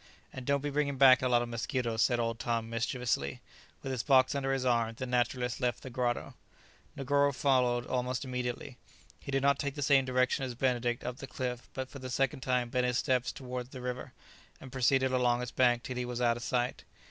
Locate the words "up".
11.03-11.17